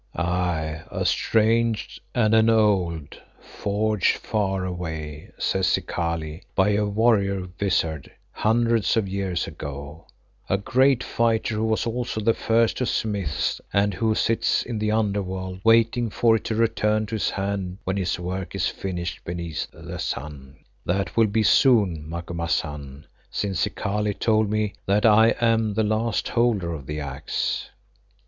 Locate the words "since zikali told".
23.29-24.49